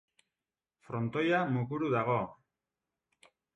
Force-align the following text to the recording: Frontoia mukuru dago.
Frontoia 0.87 1.43
mukuru 1.59 1.91
dago. 1.99 2.19